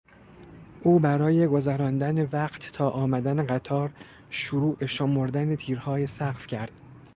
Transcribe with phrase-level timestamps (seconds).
[0.83, 3.93] او برای گذراندن وقت تا آمدن قطار
[4.29, 6.71] شروع به شمردن تیرهای سقف کرد.